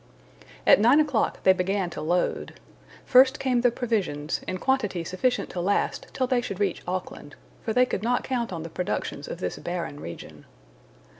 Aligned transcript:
At 0.65 0.79
nine 0.79 0.99
o'clock 0.99 1.43
they 1.43 1.53
began 1.53 1.91
to 1.91 2.01
load. 2.01 2.55
First 3.05 3.37
came 3.39 3.61
the 3.61 3.69
provisions, 3.69 4.41
in 4.47 4.57
quantity 4.57 5.03
sufficient 5.03 5.51
to 5.51 5.61
last 5.61 6.07
till 6.11 6.25
they 6.25 6.41
should 6.41 6.59
reach 6.59 6.81
Auckland, 6.87 7.35
for 7.61 7.71
they 7.71 7.85
could 7.85 8.01
not 8.01 8.23
count 8.23 8.51
on 8.51 8.63
the 8.63 8.69
productions 8.71 9.27
of 9.27 9.37
this 9.39 9.59
barren 9.59 9.99
region. 9.99 10.45